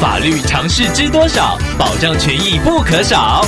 [0.00, 1.58] 法律常识知多少？
[1.76, 3.44] 保障权益不可少。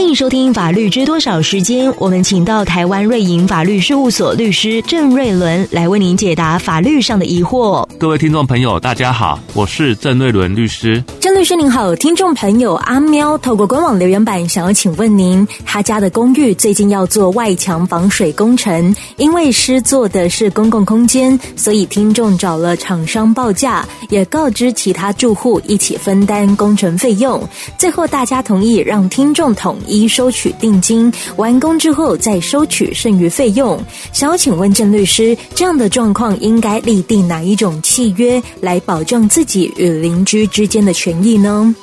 [0.00, 7.86] 欢迎收听《法律知多少》时间，我们请到台湾瑞银法律事务所律师郑瑞伦来为您解答法律上的疑惑。
[7.98, 11.04] 各位听众朋友，大家好，我是郑瑞伦律师。
[11.20, 27.46] 郑律师您好，听众朋友阿喵透过官网留言板想要请问您，他家的公寓最近要做外墙防水工程，因为施作的是公共空间，所以听众找了厂商报价，也告知其他住户一起分担工程费用，
[27.76, 33.78] 最后大家同意让听众统一收取定金，完工之后再收取剩余费用。
[34.12, 41.74] 想要请问郑律师，这样的状况应该立定哪一种契约来保障自己与邻居之间的权益呢？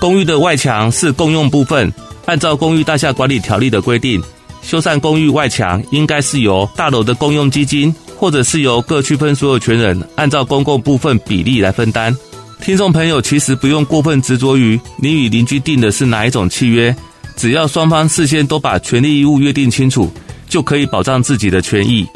[0.00, 1.92] 公寓的外墙是共用部分，
[2.24, 4.22] 按照《公寓大厦管理条例》的规定，
[4.62, 12.16] 修缮公寓外墙应该是由大楼的公用基金，或者是由各区分所有权人按照公共部分比例来分担。
[12.62, 16.94] 听众朋友其实不用过分执着于你与邻居订的是哪一种契约。
[17.40, 20.12] 只要双方事先都把权利义务约定清楚，
[20.46, 22.06] 就可以保障自己的权益。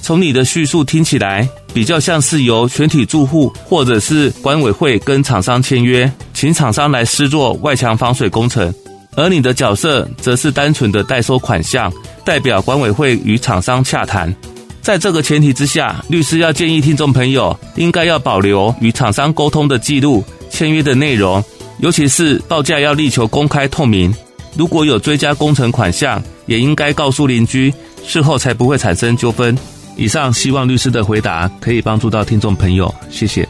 [0.00, 8.74] 从你的叙述听起来，比较像是由全体住户或者是管委会跟厂商签约，请厂商来施作外墙防水工程，
[9.14, 11.88] 而你的角色则是单纯的代收款项，
[12.24, 14.34] 代表管委会与厂商洽谈。
[14.80, 21.40] 在这个前提之下，律师要建议听众朋友应该要保留与厂商沟通的记录、签约的内容，
[21.78, 24.12] 尤其是报价要力求公开透明。
[24.56, 27.72] 如果有追加工程款项，也应该告诉邻居，
[28.04, 29.56] 事后才不会产生纠纷。
[29.96, 33.48] 以上希望律师的回答可以帮助到听众朋友，谢谢。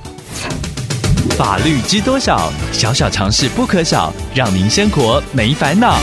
[1.36, 2.52] 法律知多少？
[2.72, 5.98] 小小常识不可少，让您生活没烦恼。